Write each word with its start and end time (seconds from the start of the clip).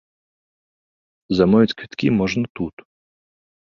Замовіць 1.41 1.75
квіткі 1.79 2.07
можна 2.19 2.45
тут. 2.61 2.75